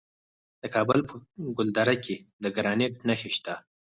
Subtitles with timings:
[0.61, 1.15] د کابل په
[1.57, 3.53] ګلدره کې د ګرانیټ نښې شته.